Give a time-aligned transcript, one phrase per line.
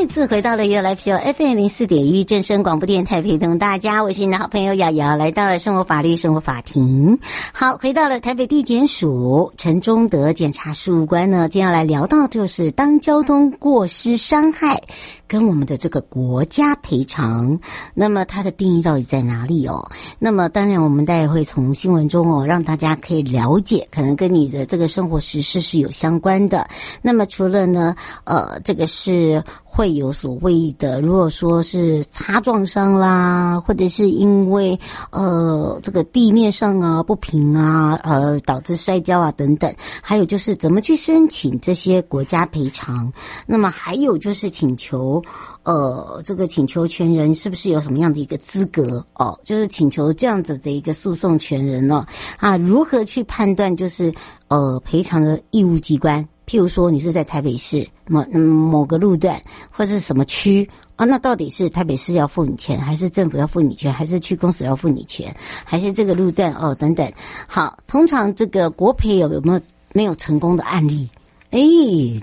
[0.00, 7.18] 再次回到了 You Life Show FM 零四点一正声广播电台，陪同大家，我是你的好朋友瑶瑶，来到了生活法律生活法庭。
[7.52, 14.82] 好，回到了台北地检署陈忠德检察事务官呢，接下来聊到就是当交通过失伤害
[15.28, 17.60] 跟我们的这个国家赔偿，
[17.92, 19.86] 那么它的定义到底在哪里哦？
[20.18, 26.66] 那么当然，我们待会从新闻中哦，让大家可以了解，可能跟你的这个生活实事是有相关的。
[27.02, 29.44] 那么除了呢，呃，这个是。
[29.80, 34.78] 会有所谓的，如果说是擦撞伤啦，或者是因为
[35.10, 43.10] 呃这个地面上啊不平啊，呃导致摔跤啊等等，还有就是怎么去申请这些国家赔偿，
[43.46, 45.22] 那么还有就是请求
[45.62, 49.40] 呃这个请求权人是不是有什么样的一个资格哦？
[49.46, 52.04] 就是请求这样子的一个诉讼权人呢
[52.36, 52.54] 啊？
[52.58, 54.12] 如何去判断就是
[54.48, 56.28] 呃赔偿的义务机关？
[56.50, 61.04] 譬如说，你是在台北市某嗯某个路段或是什么区啊？
[61.04, 65.32] 那到底是台北市要付你钱，还是政府要付你钱，还是区公所要付你钱，
[65.64, 67.08] 还是这个路段哦等等？
[67.46, 69.60] 好，通常这个国赔有有没有
[69.92, 71.08] 没有成功的案例？
[71.52, 71.60] 哎，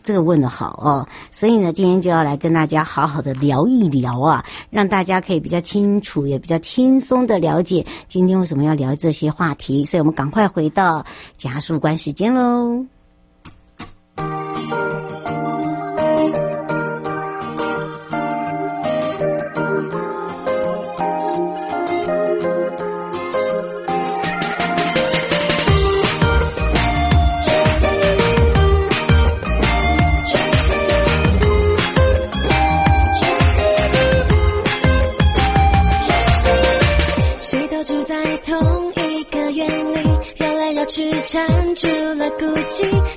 [0.03, 1.07] 这个问得好哦。
[1.31, 9.85] 所以呢，今天就要来跟大家好好的聊一聊啊，让大家可以比较清楚，也比较轻松的了解今天为什么要聊这些话题。
[9.85, 11.05] 所以我们赶快回到
[11.37, 12.85] 检察事务官时间喽。
[40.87, 43.16] 去缠住了孤寂，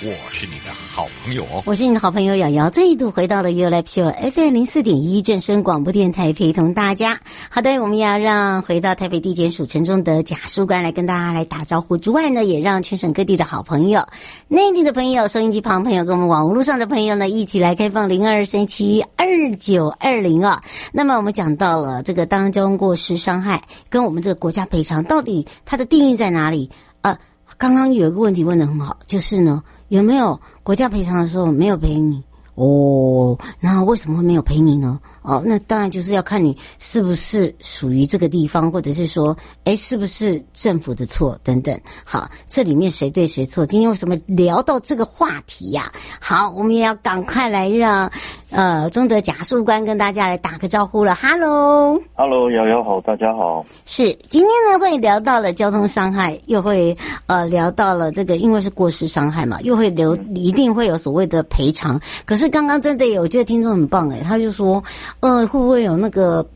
[0.00, 7.18] 我是你的好朋友，我是你的好朋友瑶瑶，这一度回到了 U Live Show FM 零四点一正声广播电台，陪同大家。
[7.50, 14.06] 好的，我们要让回到台北地检署陈忠德贾书官来跟大家来打招呼之外呢，也让全省各地的好朋友、
[14.46, 19.26] 内地的朋友、收音机旁朋友跟我们网络上的朋友呢，一起来开放零二三七二
[19.58, 20.62] 九二零啊。
[20.92, 26.70] 那么我们讲到了这个当交通过失伤害跟我们这个国家赔偿到底它的定义在哪里
[27.00, 27.18] 啊？
[27.56, 29.60] 刚刚有一个问题问得很好，就是呢。
[29.88, 32.22] 有没有国家赔偿的时候没有赔你？
[32.54, 34.98] 哦，那为什么会没有赔你呢？
[35.28, 41.78] 哦，那当然就是要看你是不是属于这个地方，或者是说，诶，是不是政府的错等等。
[42.02, 43.66] 好，这里面谁对谁错？
[43.66, 45.92] 今天为什么聊到这个话题呀？
[46.18, 48.10] 好，我们也要赶快来让
[48.48, 51.14] 呃中德假树官跟大家来打个招呼了。
[51.16, 53.66] Hello，Hello，瑶瑶好，大家好。
[53.84, 56.96] 是，今天呢会聊到了交通伤害，又会
[57.26, 62.00] 呃聊到了这个，因为是过失伤害嘛，又会留一定会有所谓的赔偿。
[62.24, 64.82] 可是刚刚真的有，我觉得听众很棒诶，他就说。
[65.20, 66.46] 呃，会不会有那个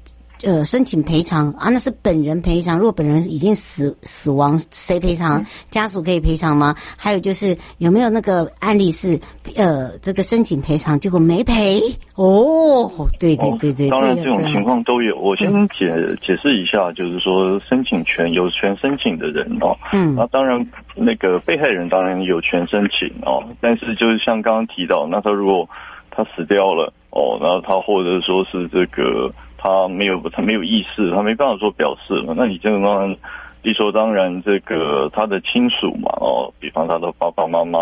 [0.45, 1.69] 呃申请赔偿啊？
[1.69, 2.79] 那是本人赔偿。
[2.79, 5.45] 如果本人已经死死亡，谁赔偿？
[5.71, 6.75] 家属可以赔偿吗？
[6.97, 9.19] 还有就是有没有那个案例是
[9.57, 11.81] 呃这个申请赔偿结果没赔？
[12.15, 12.89] 哦，
[13.19, 15.19] 对对对对，当然这种情况都有。
[15.19, 20.65] 我先解解释一下，就是说申请权有权申请的人哦，嗯，那当然
[20.95, 25.69] 那个被害人当然有权申请哦，但是就是像刚刚提到，那他如果
[26.11, 26.93] 他死掉了。
[27.13, 32.35] 哦，然后他或者说是这个他没有他没有意识，他没办法做表示了。
[32.37, 33.17] 那你这个当然
[33.63, 37.79] 理所当然，这个他的亲属嘛，哦，比方他的爸爸妈妈、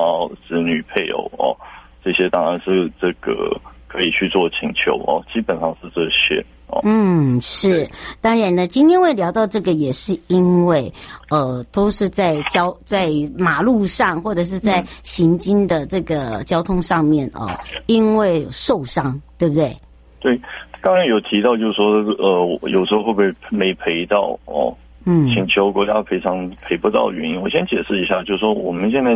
[0.47, 1.57] 子女、配偶哦，
[2.03, 6.81] 这些当然是这个可以去做请求哦，基本上是这些哦。
[6.85, 7.89] 嗯，是，
[8.21, 10.93] 当然呢，今天会聊到这个，也是因为
[11.29, 17.49] 呃，都是在交在马路上或者是在行经的这个交通上面哦，
[17.87, 19.77] 因为受伤，对不对？
[20.21, 20.37] 对，
[20.81, 21.87] 刚刚有提到，就是说
[22.19, 24.75] 呃，有时候会不会没赔到哦？
[25.07, 29.13] 嗯，请求国家赔偿赔不到的原因，我先解释一下，就是说我们现在，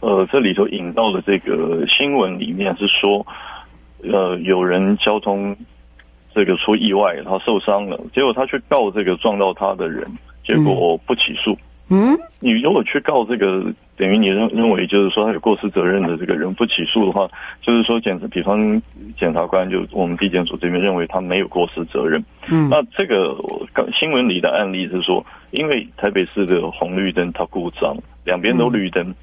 [0.00, 3.26] 呃，这里头引到的这个新闻里面是说，
[4.02, 5.54] 呃，有人交通
[6.34, 10.02] 这个出意外，他受伤了，结果他去告这个撞到他的人，
[10.44, 11.52] 结果不起诉。
[11.52, 11.67] 嗯，
[12.40, 13.72] 你如果去告这个。
[13.98, 17.28] 等于你认认为就是说他有过失责任的这个人不起诉的话，
[17.60, 18.80] 就是说检，比方
[19.18, 22.24] 检察官就我们地检署这边认为他没有过失责任。
[22.48, 23.36] 嗯，那这个
[23.98, 29.04] 新闻里的案例是说，因为台北市的红绿灯它故障，两边都绿灯。
[29.04, 29.14] 嗯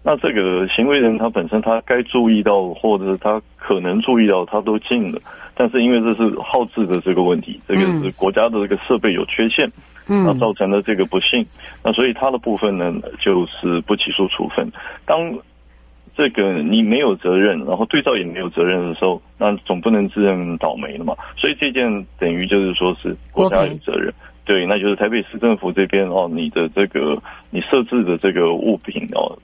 [0.00, 5.18] 那这个行为人他本身他该注意到，或者是他可能注意到，他都尽了，
[5.54, 9.72] 但是因为这是耗资的这个问题，这个是国家的这个设备有缺陷，嗯，
[10.08, 11.44] 那造成了这个不幸，
[11.84, 14.66] 那所以他的部分呢就是不起诉处分。
[15.04, 15.38] 当
[16.16, 21.14] 这个你没有责任，然后对照也没有责任的时候，那总不能自认倒霉了嘛。
[21.36, 24.12] 所以这件等于就是说是国家有责任，
[24.44, 29.38] 对，那就是台北市政府这边哦，你的这个你设置的这个物品哦。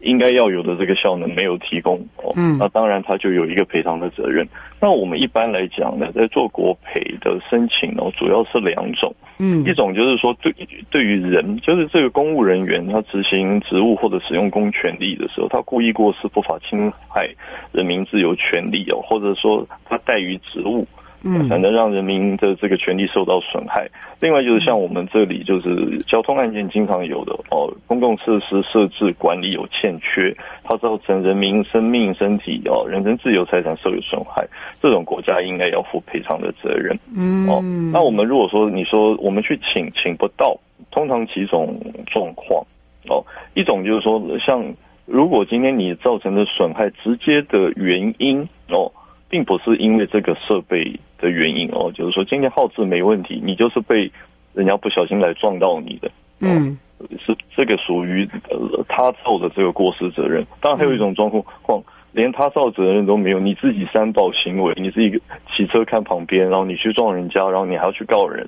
[0.00, 4.46] 应该要有的这个效能没有提供哦，嗯，那当然他就有一个赔偿的责任。
[4.80, 10.54] 那我们一般来讲呢，在做国赔的申请哦，主要是两种，嗯，一种就是说对
[10.90, 17.28] 对于人，就是这个公务人员他执行职务或者使用公权力的时候，他故意过失不法侵害
[17.72, 20.86] 人民自由权利哦，或者说他怠于职务。
[21.22, 23.88] 嗯，才能让人民的这个权利受到损害。
[24.20, 30.34] 另外就是像我们这里就是交通案件经常有的哦，公共设施设置管理有欠缺，
[30.64, 34.46] 它造成人民生命、身体哦、人身自由财产受有损害，
[34.80, 36.98] 这种国家应该要负赔偿的责任。
[37.14, 37.60] 嗯，哦，
[37.92, 40.58] 那我们如果说你说我们去请请不到，
[40.90, 42.64] 通常几种状况
[43.08, 43.24] 哦，
[43.54, 44.64] 一种就是说像
[45.04, 48.40] 如果今天你造成的损害直接的原因
[48.70, 48.90] 哦。
[49.30, 54.10] 并不是因为这个设备的原因哦，就是说今天号志没问题，你就是被
[54.52, 56.10] 人家不小心来撞到你的，
[56.40, 56.76] 嗯，
[57.24, 60.44] 是这个属于呃他造的这个过失责任。
[60.60, 61.30] 当然还有一种状
[61.62, 61.80] 况，
[62.12, 65.20] 连他造责任都没有，你自己三宝行为，你是一个
[65.56, 68.44] 骑车看旁边，然后你去撞人家，然后你还要去告人，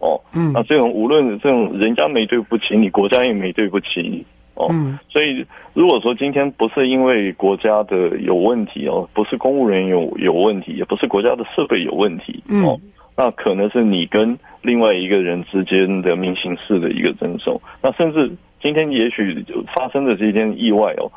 [0.00, 4.24] 哦，嗯，那这种无论这种人家没对不起你，国家也没对不起你。
[4.56, 4.68] 哦，
[5.08, 5.44] 所以
[5.74, 12.80] 如果说今天不是因为国家的有问题哦，不是公务人员有有问题，也不是国家的设备有问题哦，
[13.16, 18.30] 那可能是你跟另外一个人之间的民刑事的一个争讼，那甚至
[18.60, 19.44] 今天也许
[19.74, 21.10] 发生的这件意外哦，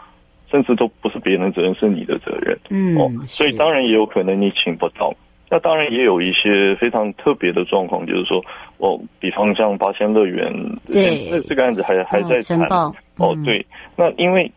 [0.51, 5.13] 甚至都不是别人的责任，是你的责任，嗯，哦，所以当然也有可能你请不到。
[5.51, 8.39] 那当然也有一些非常特别的状况，就是说，
[8.77, 10.53] 哦，比方像八仙乐园，
[10.85, 12.61] 对，这个案子还还在谈。
[12.67, 14.51] 哦，哦，对，那因为，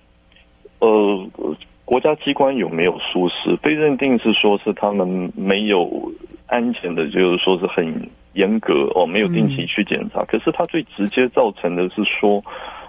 [0.79, 1.29] 呃，
[1.85, 6.11] 国家机关有没有疏失，被认定是说是他们没有
[6.47, 10.23] 安全的，就是说是很严格哦，没有定期去检查。
[10.23, 12.43] 嗯、可是它最直接造成的是说，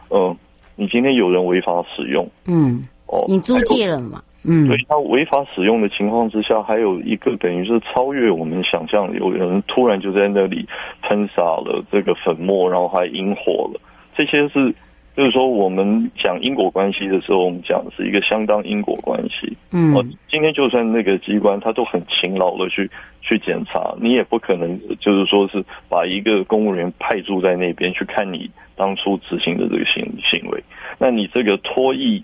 [0.09, 0.35] 呃，
[0.75, 4.23] 你今天有人违法使用，嗯，哦，你租借了嘛？
[4.45, 10.67] 嗯，所以他违法使用的情况之下，还有一个等于是超越我们想象，有人突然就在那里
[11.01, 13.79] 喷洒了这个粉末，然后还引火了。
[14.15, 14.75] 这些是，
[15.15, 19.55] 就是说我们讲因果关系的时候，我们讲的是一个相当因果关系。
[19.71, 19.93] 嗯，
[20.29, 22.89] 今天就算那个机关他都很勤劳的去
[23.21, 30.63] 去检查，你也不可能就是说是把一个公务员派驻在那边去看你当初执行的这个行行为，
[30.97, 32.23] 那你这个脱役。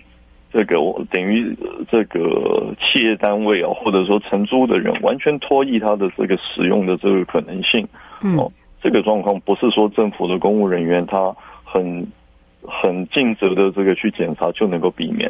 [0.52, 1.56] 这个我等于
[1.88, 7.86] 这个企业单位啊，或者说承租的人，完全脱役他的这个使用的这个可能性。
[8.20, 8.50] 嗯，哦，
[8.82, 11.32] 这个状况不是说政府的公务人员他
[11.62, 12.04] 很
[12.62, 15.28] 很尽责的这个去检查就能够避免。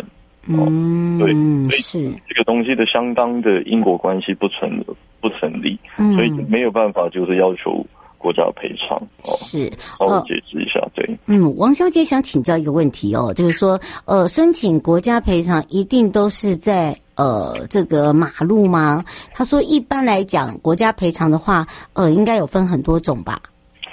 [0.48, 1.32] 哦，嗯，对，
[1.70, 4.82] 所以这个东西的相当的因果关系不成
[5.20, 5.78] 不成立，
[6.14, 7.84] 所以没有办法就是要求。
[8.22, 19.02] 国家赔偿哦，是，好，我解释一下，对，嗯，王小姐想请教一个问题哦，就是说，呃，申请国家赔偿一定都是在呃这个马路吗？
[19.32, 23.40] 她说，一般来讲，国家赔偿的话，呃，应该有分很多种吧。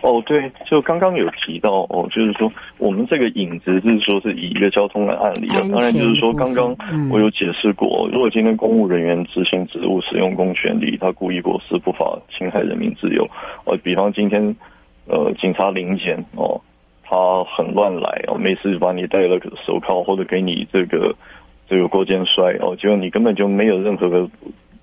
[0.01, 6.75] 哦，对，就刚刚有提到哦，就是说我们这个影子是说是以一个交通的案例啊，当然就是说刚刚
[7.09, 13.27] 我有解释过，如果今天公务人员执行职务使用公权力，他故意过失不法侵害人民自由，
[13.65, 14.55] 哦，比方今天
[15.07, 16.61] 呃警察临检哦，
[17.03, 21.15] 他很乱来哦，每次把你戴了手铐或者给你这个
[21.67, 24.29] 这个过肩摔哦，结果你根本就没有任何的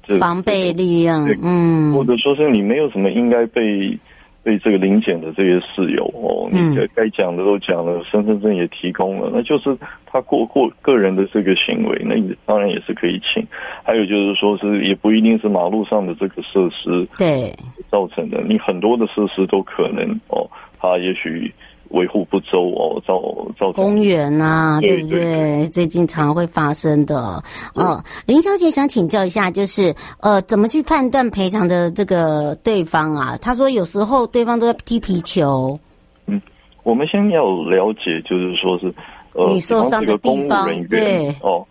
[0.02, 3.96] 这防备力量，嗯，或者说是你没有什么应该被
[4.44, 6.60] 被这个临检的这些事由哦，你
[6.94, 13.42] 该讲的都讲了，身份证也提供了，那就是他过过个人的这个行为，那你当然也是可以请。
[13.82, 17.50] 还有就是说是也不一定是马路上的这个设施对
[17.90, 20.46] 造成的，你很多的设施都可能哦，
[20.78, 21.52] 他也许。
[21.90, 23.20] 维护不周哦，造
[23.58, 27.42] 造公园啊，对不对，最近常会发生的
[27.74, 28.02] 哦。
[28.26, 33.36] 林小姐想请教一下，就是呃，怎么去判断赔偿的这个对方啊？
[33.40, 35.78] 她说有时候对方都在踢皮球。
[36.26, 36.40] 嗯，
[36.82, 38.92] 我们先要了解，就是说是
[39.34, 41.64] 呃，你受伤的地方，对哦。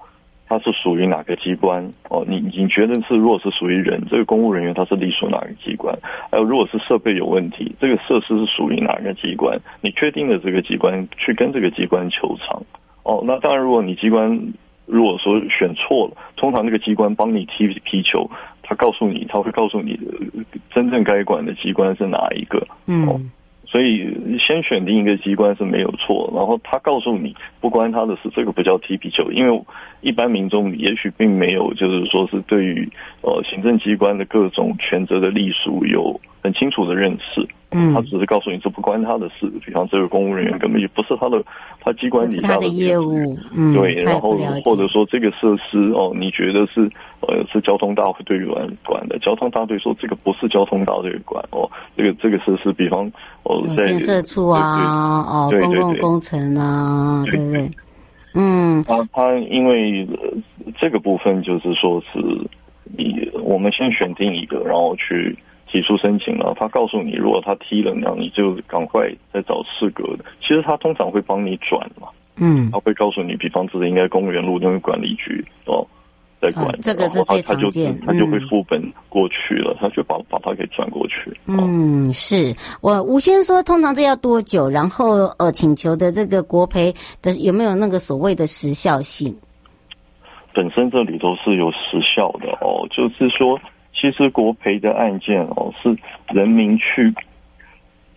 [0.53, 1.83] 他是属于哪个机关？
[2.09, 5.97] 哦，你你觉得是，如果是属于人，这个公务人员他是隶属哪个机关？
[6.31, 9.59] 还有，如果是设备有问题，这个设施是属于哪个机关？
[9.81, 12.61] 你确定了这个机关，去跟这个机关求偿。
[13.01, 14.53] 哦，那当然，如果你机关
[14.85, 18.29] 如果说选错了，通常那个机关帮你踢皮球，
[18.61, 19.99] 他告诉你，他会告诉你
[20.69, 22.63] 真正该管的机关是哪一个？
[22.85, 23.31] 嗯。
[23.73, 29.61] 所以先选定一个机关是没有错，然后他告诉你不关他的事，这个不叫踢皮球，因为
[30.01, 32.87] 一般民众也许并没有就是说是对于
[33.21, 37.47] 呃行政机关的各种权责的隶属有很清楚的认识。
[37.75, 41.43] 嗯，他只是告诉你这不关他的事，比方这个公务人员根本就不是他的，
[41.79, 46.81] 他机关底下的业务，嗯，对，然后或者说这个设施哦，你觉得是
[47.21, 57.71] 呃是交通大队管管的，交通大队说这个不是交通大队管哦，这个这个设施，比方哦在建设处啊，哦公共工程啊，对不对？
[58.35, 60.07] 嗯，他他因为
[60.79, 62.19] 这个部分就是说是
[62.95, 65.35] 你我们先选定一个，然后去。
[65.73, 70.23] 提出申请了，他告诉你，如果他踢了，那你就赶快再找适格的。
[70.39, 75.83] 其实他通常会帮你转嘛，嗯，他会告诉你，比方说应该公园路那个管理局哦
[76.39, 81.35] 在管，哦、这个是最常见，他就他就会副本过去了，嗯、他就把把他给转过去。
[81.47, 84.69] 嗯，是我吴先说，通常这要多久？
[84.69, 89.35] 然后呃，请求的这个国赔的有没有那个所谓的时效性？
[90.53, 93.59] 本身这里头是有时效的哦，就是说。
[94.03, 95.95] 其实国赔的案件哦，是
[96.33, 97.09] 人民去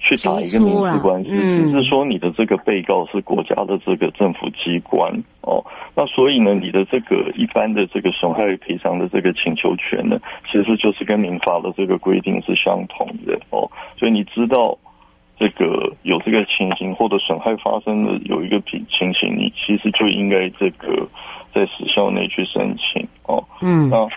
[0.01, 5.13] 去打一个民事官司，只是说你的这个被告是国家的这个政府机关
[5.43, 5.65] 哦，
[5.95, 10.19] 那所以呢，你的这个一般的这个损害赔偿的这个请求权呢，
[10.51, 14.77] 其实就是跟民法的这个规定是相同的哦，所以你知道
[15.39, 21.09] 这个有这个情形或者损害发生的有一个情形，你其实就应该这个
[21.55, 24.09] 在时效内去申请哦，嗯，那。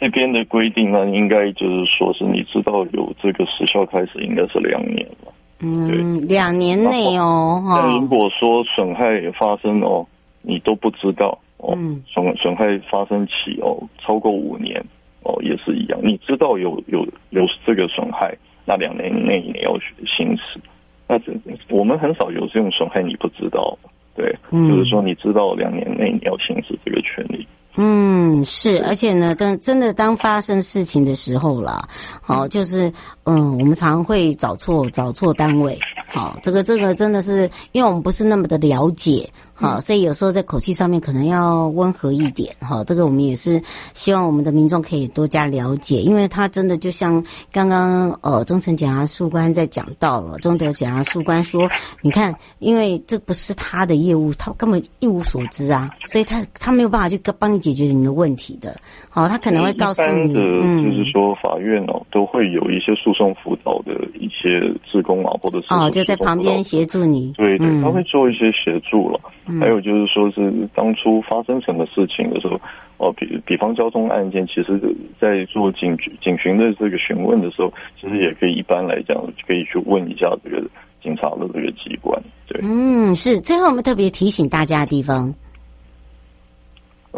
[0.00, 5.32] 这边的规定呢，应该就是说是你知道有这个时效开始，应该是两年了。
[5.60, 7.62] 嗯，两年内哦。
[7.68, 10.06] 但如果说损害发生哦，
[10.40, 11.76] 你都不知道哦，
[12.06, 14.80] 损损害发生起哦超过五年
[15.24, 15.98] 哦，也是一样。
[16.02, 18.32] 你知道有有有这个损害，
[18.64, 19.76] 那两年内你要
[20.06, 20.60] 行使。
[21.08, 21.32] 那这
[21.70, 23.76] 我们很少有这种损害你不知道，
[24.14, 27.44] 对，嗯、就是说你知道两年内你要行使这个权利。
[27.80, 31.88] 嗯，是，而且呢，当真的当发生事情的时候啦，
[32.20, 32.92] 好，就是
[33.22, 39.30] 嗯，我们常会找错找错单位，好，这个这个真的是因为我们不是那么的了解。
[39.60, 43.60] 好，所以有时候在口气上面可能要温和一点，哈，这个我们也是
[43.92, 51.68] 希望我们的民众可以多加了解，因为他真的就像刚刚呃中层检察事官在讲到了，中德检察事官说，
[52.02, 58.76] 你看，因为这不是他的业务，他根本一无所知啊，所以他他没有办法去帮你解决你的问题的，
[59.10, 69.18] 好，他可能会告诉你，嗯，就是说法院哦都会有一些诉讼辅导的一些职工啊，或者是哦就在旁边协助你，对对，他会做一些协助了。
[69.58, 72.60] 还有就是说，是当初发生什么事情的时候，
[72.98, 74.78] 哦，比比方交通案件，其实，
[75.20, 80.62] 在做警警询的这个询问的时候，其实也可以一般来讲，可以去问一下这个
[81.02, 82.20] 警察的这个机关。
[82.46, 83.40] 对，嗯，是。
[83.40, 85.32] 最后我们特别提醒大家的地方，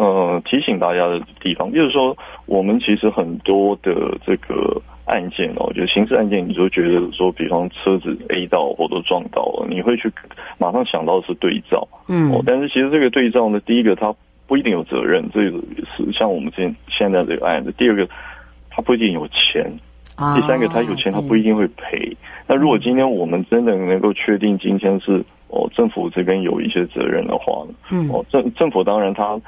[0.00, 2.16] 呃，提醒大家的地方，就是说，
[2.46, 3.92] 我们其实很多的
[4.24, 4.80] 这个。
[5.06, 10.08] 案件哦，就刑事案件，你就觉得说，比方车子 A 到或者撞到了，你会去
[10.56, 14.14] 马上想到的是对照，嗯，哦，但是其实这个对照呢，第一个他
[14.46, 15.58] 不一定有责任，这个
[15.96, 18.08] 是像我们现现在这个案子，第二个
[18.70, 19.68] 他不一定有钱，
[20.14, 22.16] 啊，第三个他有钱他不一定会赔。
[22.46, 29.40] 那如果今天我们真的能够确定今天是哦政府这边有一些责任的话呢，嗯，哦政政府当然他。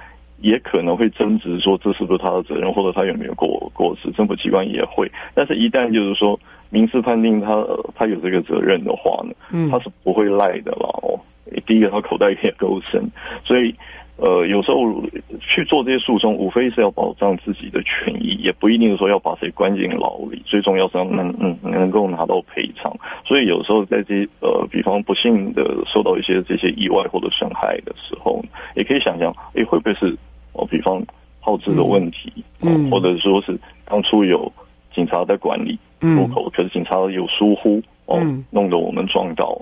[0.42, 4.10] 也可能会争执说，这是不是他的责任，或者他有没有过过失？
[4.12, 6.38] 政府机关也会，但是一旦就是说
[6.70, 11.18] 民事判定他他有这个责任的话呢，嗯，他是不会赖的了哦。
[11.66, 13.02] 第一个，他口袋也够深，
[13.44, 13.74] 所以。
[14.18, 15.02] 呃，有时候
[15.40, 20.40] 去做这些诉讼，无非是要保障自己的权益，也不一定说要把谁关进牢里。
[20.44, 22.92] 最重要是要能嗯能够拿到赔偿。
[23.24, 28.40] 所以有时候在这呃，比方不幸的受到一些这些意外或者损害的时候，
[28.76, 30.16] 也可以想想，诶，会不会是
[30.52, 31.02] 哦，比方
[31.40, 34.50] 耗资的问题，嗯，或者说是当初有
[34.94, 39.58] 警察在管理路口，可是警察有疏忽哦，弄得我们撞到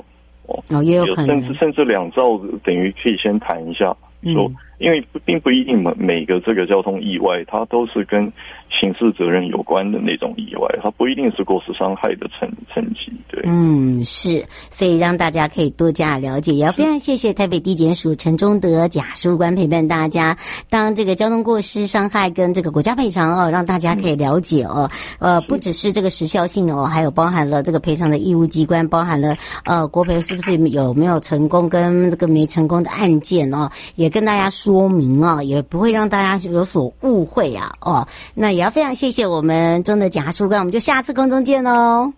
[0.47, 3.97] 哦，也有可能，甚至甚至两兆等于可以先谈一下。
[4.35, 8.33] 说，因为并不一定每每个这个交通意外，它都是跟
[8.71, 13.13] 刑事责任有关的那种意外，它不一定是过失伤害的层层级。
[13.29, 16.53] 对，嗯，是，所以让大家可以多加了解。
[16.53, 20.37] 也要非常谢谢台北地检署陈忠德检察官陪伴大家，
[20.69, 24.91] 当这个交通过失伤害跟这个国家赔偿哦，让大家可以了解哦。
[25.19, 34.11] 呃，不只是这个时效性哦，还有包含了这个赔偿的义务机关，包含了呃国赔是不是有没有成功跟这个没成功的案件哦，也。
[34.11, 42.13] 跟大家说明啊，也不会让大家有所误会啊，哦，那也要非常谢谢我们中的检察官，我们就下次空中见喽。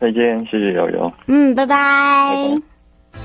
[0.00, 1.12] 再见，谢谢瑶瑶。
[1.26, 2.34] 嗯，拜拜。
[2.34, 2.62] 拜拜。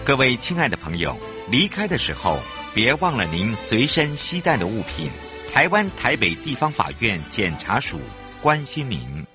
[0.06, 1.16] 各位亲爱的朋友，
[1.50, 2.38] 离开的时候
[2.74, 5.10] 别忘了您随身携带的物品。
[5.52, 7.98] 台湾台北地方法院检察署
[8.42, 9.31] 关心您。